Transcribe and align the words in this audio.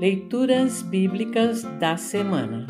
Leituras 0.00 0.82
Bíblicas 0.82 1.62
da 1.78 1.96
Semana 1.96 2.66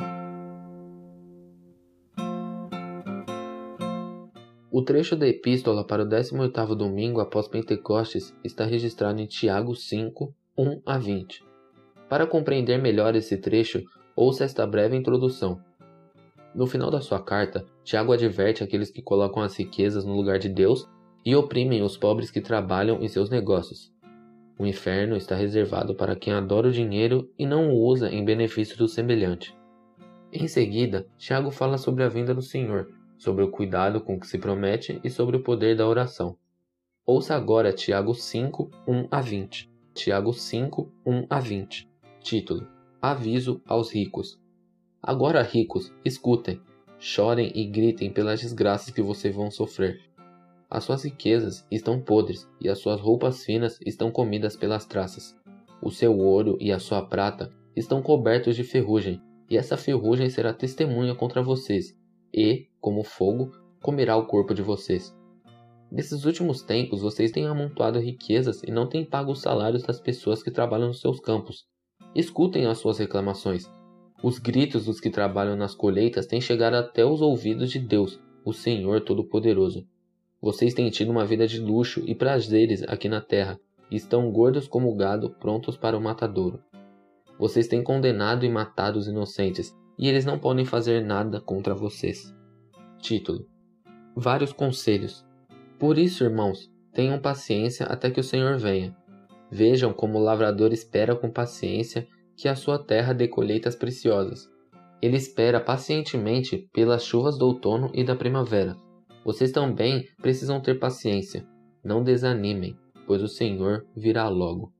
O 4.70 4.82
trecho 4.82 5.16
da 5.16 5.26
epístola 5.26 5.86
para 5.86 6.02
o 6.02 6.06
18º 6.06 6.74
domingo 6.76 7.20
após 7.20 7.48
Pentecostes 7.48 8.36
está 8.44 8.66
registrado 8.66 9.22
em 9.22 9.26
Tiago 9.26 9.74
5, 9.74 10.34
1 10.58 10.82
a 10.84 10.98
20. 10.98 11.42
Para 12.10 12.26
compreender 12.26 12.76
melhor 12.76 13.16
esse 13.16 13.38
trecho, 13.38 13.82
ouça 14.14 14.44
esta 14.44 14.66
breve 14.66 14.94
introdução. 14.94 15.58
No 16.54 16.66
final 16.66 16.90
da 16.90 17.00
sua 17.00 17.22
carta, 17.22 17.64
Tiago 17.82 18.12
adverte 18.12 18.62
aqueles 18.62 18.90
que 18.90 19.00
colocam 19.00 19.42
as 19.42 19.56
riquezas 19.56 20.04
no 20.04 20.14
lugar 20.14 20.38
de 20.38 20.50
Deus 20.50 20.86
e 21.24 21.34
oprimem 21.34 21.82
os 21.82 21.96
pobres 21.96 22.30
que 22.30 22.42
trabalham 22.42 23.00
em 23.00 23.08
seus 23.08 23.30
negócios. 23.30 23.93
O 24.58 24.66
inferno 24.66 25.16
está 25.16 25.34
reservado 25.34 25.94
para 25.94 26.14
quem 26.14 26.32
adora 26.32 26.68
o 26.68 26.72
dinheiro 26.72 27.28
e 27.38 27.44
não 27.44 27.70
o 27.70 27.80
usa 27.80 28.10
em 28.10 28.24
benefício 28.24 28.76
do 28.78 28.86
semelhante. 28.86 29.56
Em 30.32 30.46
seguida, 30.46 31.06
Tiago 31.18 31.50
fala 31.50 31.76
sobre 31.78 32.04
a 32.04 32.08
vinda 32.08 32.34
do 32.34 32.42
Senhor, 32.42 32.92
sobre 33.18 33.44
o 33.44 33.50
cuidado 33.50 34.00
com 34.00 34.18
que 34.18 34.26
se 34.26 34.38
promete 34.38 35.00
e 35.02 35.10
sobre 35.10 35.36
o 35.36 35.42
poder 35.42 35.76
da 35.76 35.86
oração. 35.86 36.36
Ouça 37.06 37.34
agora 37.34 37.72
Tiago 37.72 38.14
5, 38.14 38.70
1 38.86 39.08
a 39.10 39.20
20. 39.20 39.70
Tiago 39.92 40.32
5, 40.32 40.92
1 41.04 41.26
a 41.28 41.40
20. 41.40 41.88
Título: 42.20 42.66
Aviso 43.00 43.60
aos 43.66 43.92
ricos. 43.92 44.40
Agora, 45.02 45.42
ricos, 45.42 45.92
escutem, 46.04 46.60
chorem 46.98 47.52
e 47.54 47.66
gritem 47.66 48.10
pelas 48.10 48.40
desgraças 48.40 48.92
que 48.92 49.02
vocês 49.02 49.34
vão 49.34 49.50
sofrer. 49.50 50.00
As 50.70 50.84
suas 50.84 51.04
riquezas 51.04 51.66
estão 51.70 52.00
podres 52.00 52.48
e 52.60 52.68
as 52.68 52.78
suas 52.78 53.00
roupas 53.00 53.44
finas 53.44 53.78
estão 53.84 54.10
comidas 54.10 54.56
pelas 54.56 54.84
traças. 54.84 55.36
O 55.82 55.90
seu 55.90 56.18
ouro 56.18 56.56
e 56.60 56.72
a 56.72 56.78
sua 56.78 57.02
prata 57.02 57.50
estão 57.76 58.02
cobertos 58.02 58.56
de 58.56 58.64
ferrugem, 58.64 59.20
e 59.50 59.56
essa 59.56 59.76
ferrugem 59.76 60.30
será 60.30 60.52
testemunha 60.52 61.14
contra 61.14 61.42
vocês, 61.42 61.96
e, 62.32 62.68
como 62.80 63.04
fogo, 63.04 63.52
comerá 63.82 64.16
o 64.16 64.26
corpo 64.26 64.54
de 64.54 64.62
vocês. 64.62 65.14
Nesses 65.92 66.24
últimos 66.24 66.62
tempos, 66.62 67.02
vocês 67.02 67.30
têm 67.30 67.46
amontoado 67.46 68.00
riquezas 68.00 68.62
e 68.64 68.70
não 68.70 68.88
têm 68.88 69.04
pago 69.04 69.32
os 69.32 69.40
salários 69.40 69.82
das 69.82 70.00
pessoas 70.00 70.42
que 70.42 70.50
trabalham 70.50 70.88
nos 70.88 71.00
seus 71.00 71.20
campos. 71.20 71.66
Escutem 72.14 72.66
as 72.66 72.78
suas 72.78 72.98
reclamações. 72.98 73.70
Os 74.22 74.38
gritos 74.38 74.86
dos 74.86 74.98
que 74.98 75.10
trabalham 75.10 75.54
nas 75.54 75.74
colheitas 75.74 76.26
têm 76.26 76.40
chegado 76.40 76.74
até 76.74 77.04
os 77.04 77.20
ouvidos 77.20 77.70
de 77.70 77.78
Deus, 77.78 78.18
o 78.44 78.52
Senhor 78.52 79.02
Todo-Poderoso. 79.02 79.86
Vocês 80.44 80.74
têm 80.74 80.90
tido 80.90 81.10
uma 81.10 81.24
vida 81.24 81.46
de 81.46 81.58
luxo 81.58 82.02
e 82.06 82.14
prazeres 82.14 82.82
aqui 82.82 83.08
na 83.08 83.22
terra, 83.22 83.58
e 83.90 83.96
estão 83.96 84.30
gordos 84.30 84.68
como 84.68 84.94
gado, 84.94 85.30
prontos 85.30 85.74
para 85.74 85.96
o 85.96 86.00
matadouro. 86.02 86.62
Vocês 87.38 87.66
têm 87.66 87.82
condenado 87.82 88.44
e 88.44 88.50
matado 88.50 88.98
os 88.98 89.08
inocentes, 89.08 89.74
e 89.98 90.06
eles 90.06 90.26
não 90.26 90.38
podem 90.38 90.66
fazer 90.66 91.02
nada 91.02 91.40
contra 91.40 91.74
vocês. 91.74 92.36
Título: 92.98 93.46
Vários 94.14 94.52
conselhos. 94.52 95.26
Por 95.78 95.96
isso, 95.96 96.22
irmãos, 96.22 96.70
tenham 96.92 97.18
paciência 97.18 97.86
até 97.86 98.10
que 98.10 98.20
o 98.20 98.24
Senhor 98.24 98.58
venha. 98.58 98.94
Vejam 99.50 99.94
como 99.94 100.18
o 100.18 100.22
lavrador 100.22 100.74
espera 100.74 101.16
com 101.16 101.30
paciência 101.30 102.06
que 102.36 102.48
a 102.48 102.54
sua 102.54 102.78
terra 102.78 103.14
dê 103.14 103.28
colheitas 103.28 103.74
preciosas. 103.74 104.46
Ele 105.00 105.16
espera 105.16 105.58
pacientemente 105.58 106.68
pelas 106.70 107.02
chuvas 107.02 107.38
do 107.38 107.46
outono 107.46 107.90
e 107.94 108.04
da 108.04 108.14
primavera 108.14 108.76
vocês 109.24 109.50
também 109.50 110.06
precisam 110.20 110.60
ter 110.60 110.78
paciência. 110.78 111.46
Não 111.82 112.04
desanimem, 112.04 112.76
pois 113.06 113.22
o 113.22 113.28
Senhor 113.28 113.86
virá 113.96 114.28
logo. 114.28 114.72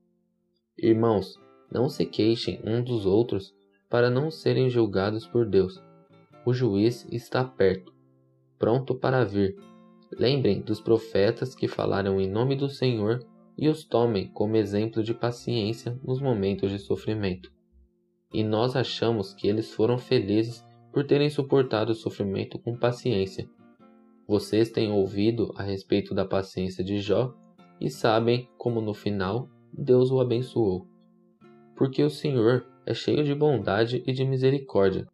Irmãos, 0.77 1.39
não 1.71 1.89
se 1.89 2.05
queixem 2.05 2.61
uns 2.63 2.85
dos 2.85 3.05
outros 3.05 3.53
para 3.89 4.09
não 4.09 4.29
serem 4.29 4.69
julgados 4.69 5.25
por 5.25 5.47
Deus. 5.47 5.81
O 6.45 6.53
juiz 6.53 7.07
está 7.11 7.43
perto, 7.43 7.91
pronto 8.59 8.93
para 8.93 9.23
vir. 9.23 9.55
Lembrem 10.11 10.61
dos 10.61 10.79
profetas 10.79 11.55
que 11.55 11.67
falaram 11.67 12.21
em 12.21 12.29
nome 12.29 12.55
do 12.55 12.69
Senhor 12.69 13.25
e 13.57 13.67
os 13.67 13.83
tomem 13.83 14.27
como 14.27 14.57
exemplo 14.57 15.01
de 15.01 15.13
paciência 15.13 15.99
nos 16.03 16.21
momentos 16.21 16.69
de 16.69 16.77
sofrimento. 16.77 17.51
E 18.31 18.43
nós 18.43 18.75
achamos 18.75 19.33
que 19.33 19.47
eles 19.47 19.71
foram 19.71 19.97
felizes 19.97 20.63
por 20.93 21.05
terem 21.05 21.29
suportado 21.29 21.93
o 21.93 21.95
sofrimento 21.95 22.59
com 22.59 22.77
paciência 22.77 23.49
vocês 24.27 24.71
têm 24.71 24.91
ouvido 24.91 25.53
a 25.55 25.63
respeito 25.63 26.13
da 26.15 26.25
paciência 26.25 26.83
de 26.83 26.99
Jó 26.99 27.33
e 27.79 27.89
sabem 27.89 28.49
como 28.57 28.81
no 28.81 28.93
final 28.93 29.49
Deus 29.71 30.11
o 30.11 30.19
abençoou. 30.19 30.87
Porque 31.75 32.03
o 32.03 32.09
Senhor 32.09 32.65
é 32.85 32.93
cheio 32.93 33.23
de 33.23 33.35
bondade 33.35 34.03
e 34.05 34.13
de 34.13 34.25
misericórdia. 34.25 35.07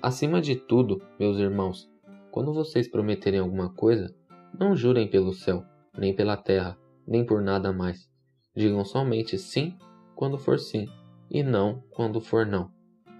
Acima 0.00 0.40
de 0.40 0.56
tudo, 0.56 1.00
meus 1.18 1.38
irmãos, 1.38 1.88
quando 2.30 2.52
vocês 2.52 2.88
prometerem 2.88 3.40
alguma 3.40 3.72
coisa, 3.72 4.12
não 4.58 4.74
jurem 4.74 5.08
pelo 5.08 5.32
céu, 5.32 5.64
nem 5.96 6.14
pela 6.14 6.36
terra, 6.36 6.76
nem 7.06 7.24
por 7.24 7.42
nada 7.42 7.72
mais. 7.72 8.08
Digam 8.56 8.84
somente 8.84 9.38
sim 9.38 9.76
quando 10.14 10.38
for 10.38 10.58
sim, 10.58 10.86
e 11.30 11.42
não 11.42 11.82
quando 11.90 12.20
for 12.20 12.46
não, 12.46 12.70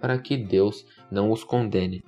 para 0.01 0.17
que 0.17 0.35
Deus 0.37 0.85
não 1.11 1.31
os 1.31 1.43
condene. 1.43 2.03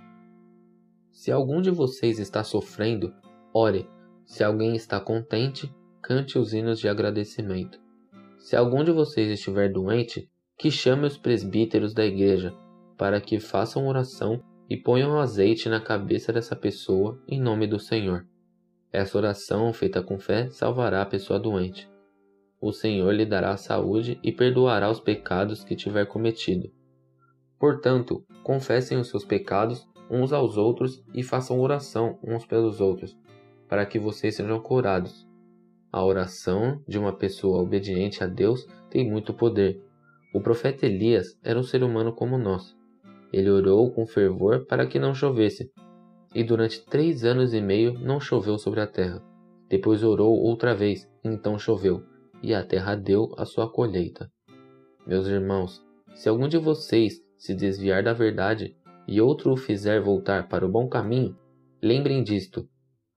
Se 1.16 1.32
algum 1.32 1.62
de 1.62 1.72
vocês 1.72 2.20
está 2.20 2.44
sofrendo, 2.44 3.14
ore. 3.54 3.90
Se 4.26 4.44
alguém 4.44 4.76
está 4.76 5.00
contente, 5.00 5.74
cante 6.02 6.38
os 6.38 6.54
hinos 6.54 6.78
de 6.78 6.90
agradecimento. 6.90 7.80
Se 8.38 8.54
algum 8.54 8.84
de 8.84 8.92
vocês 8.92 9.32
estiver 9.32 9.72
doente, 9.72 10.30
que 10.58 10.70
chame 10.70 11.08
os 11.08 11.18
presbíteros 11.18 11.94
da 11.94 12.06
igreja, 12.06 12.54
para 12.98 13.22
que 13.22 13.40
façam 13.40 13.88
oração 13.88 14.44
e 14.70 14.76
ponham 14.76 15.18
azeite 15.18 15.70
na 15.70 15.80
cabeça 15.80 16.34
dessa 16.34 16.56
pessoa 16.56 17.18
em 17.30 17.40
nome 17.40 17.66
do 17.66 17.80
Senhor. 17.80 18.28
Essa 18.92 19.18
oração, 19.18 19.72
feita 19.72 20.04
com 20.04 20.20
fé, 20.20 20.50
salvará 20.50 21.02
a 21.02 21.06
pessoa 21.06 21.40
doente. 21.40 21.90
O 22.60 22.74
Senhor 22.74 23.14
lhe 23.14 23.26
dará 23.26 23.56
saúde 23.56 24.20
e 24.22 24.34
perdoará 24.34 24.92
os 24.92 25.00
pecados 25.00 25.64
que 25.64 25.78
tiver 25.78 26.06
cometido. 26.08 26.70
Portanto, 27.58 28.26
confessem 28.44 28.98
os 28.98 29.08
seus 29.08 29.24
pecados 29.24 29.88
uns 30.10 30.32
aos 30.32 30.58
outros 30.58 31.04
e 31.14 31.24
façam 31.24 31.60
oração 31.60 32.18
uns 32.24 32.46
pelos 32.46 32.82
outros, 32.82 33.18
para 33.68 33.86
que 33.86 34.00
vocês 34.00 34.36
sejam 34.36 34.60
curados. 34.60 35.28
A 35.92 36.04
oração 36.04 36.82
de 36.88 37.00
uma 37.00 37.14
pessoa 37.14 37.62
obediente 37.62 38.24
a 38.24 38.28
Deus 38.28 38.68
tem 38.90 39.10
muito 39.10 39.34
poder. 39.34 39.82
O 40.34 40.42
profeta 40.42 40.86
Elias 40.86 41.40
era 41.42 41.58
um 41.58 41.64
ser 41.64 41.84
humano 41.84 42.14
como 42.14 42.38
nós. 42.38 42.76
Ele 43.32 43.50
orou 43.50 43.92
com 43.92 44.06
fervor 44.06 44.66
para 44.66 44.86
que 44.86 45.00
não 45.00 45.16
chovesse, 45.16 45.72
e 46.34 46.44
durante 46.44 46.86
três 46.86 47.24
anos 47.24 47.54
e 47.54 47.62
meio 47.62 47.98
não 48.00 48.20
choveu 48.20 48.58
sobre 48.58 48.82
a 48.82 48.88
terra. 48.88 49.24
Depois 49.70 50.04
orou 50.04 50.36
outra 50.36 50.76
vez, 50.76 51.10
então 51.24 51.58
choveu, 51.58 52.04
e 52.44 52.54
a 52.54 52.64
terra 52.64 52.96
deu 52.96 53.34
a 53.38 53.46
sua 53.46 53.72
colheita. 53.72 54.30
Meus 55.08 55.28
irmãos, 55.28 55.84
se 56.14 56.30
algum 56.30 56.48
de 56.48 56.58
vocês 56.58 57.22
se 57.38 57.54
desviar 57.54 58.04
da 58.04 58.14
verdade 58.14 58.76
e 59.08 59.22
outro 59.22 59.52
o 59.52 59.58
fizer 59.58 60.02
voltar 60.02 60.48
para 60.48 60.66
o 60.66 60.70
bom 60.70 60.88
caminho, 60.88 61.38
lembrem 61.82 62.24
disto: 62.24 62.68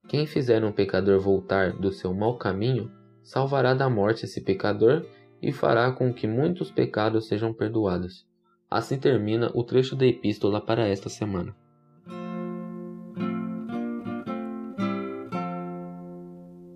quem 0.09 0.27
fizer 0.27 0.65
um 0.65 0.73
pecador 0.73 1.21
voltar 1.21 1.73
do 1.73 1.93
seu 1.93 2.15
mau 2.15 2.37
caminho, 2.39 2.91
salvará 3.23 3.75
da 3.75 3.89
morte 3.91 4.25
esse 4.25 4.41
pecador 4.41 5.05
e 5.41 5.53
fará 5.53 5.93
com 5.93 6.13
que 6.13 6.27
muitos 6.27 6.71
pecados 6.71 7.29
sejam 7.29 7.53
perdoados. 7.53 8.27
Assim 8.71 8.99
termina 8.99 9.51
o 9.55 9.65
trecho 9.65 9.97
da 9.97 10.07
epístola 10.07 10.61
para 10.61 10.87
esta 10.87 11.09
semana. 11.09 11.55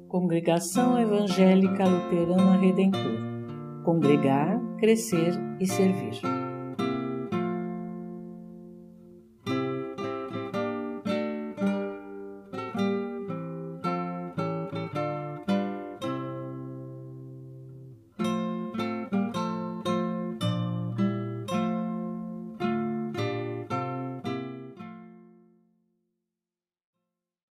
Congregação 0.08 0.98
Evangélica 1.00 1.84
Luterana 1.86 2.56
Redentor 2.58 3.32
Congregar, 3.82 4.60
Crescer 4.78 5.32
e 5.58 5.66
Servir. 5.66 6.41